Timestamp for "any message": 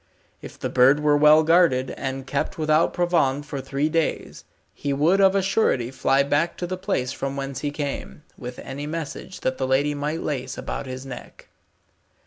8.63-9.41